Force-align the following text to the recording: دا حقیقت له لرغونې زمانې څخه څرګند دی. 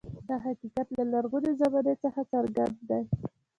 دا 0.27 0.35
حقیقت 0.45 0.87
له 0.97 1.03
لرغونې 1.13 1.51
زمانې 1.61 1.93
څخه 2.03 2.21
څرګند 2.31 2.77
دی. 2.89 3.03